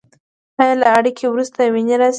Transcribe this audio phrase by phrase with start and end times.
[0.61, 2.09] ایا له اړیکې وروسته وینه راځي؟